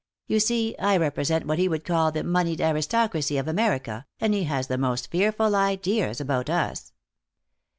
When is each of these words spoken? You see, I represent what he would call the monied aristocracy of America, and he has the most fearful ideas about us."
You 0.25 0.39
see, 0.39 0.75
I 0.79 0.97
represent 0.97 1.45
what 1.45 1.59
he 1.59 1.67
would 1.69 1.85
call 1.85 2.11
the 2.11 2.23
monied 2.23 2.59
aristocracy 2.59 3.37
of 3.37 3.47
America, 3.47 4.07
and 4.19 4.33
he 4.33 4.45
has 4.45 4.65
the 4.65 4.79
most 4.79 5.11
fearful 5.11 5.55
ideas 5.55 6.19
about 6.19 6.49
us." 6.49 6.91